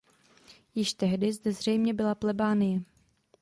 [0.75, 2.81] Již tehdy zde zřejmě byla plebánie.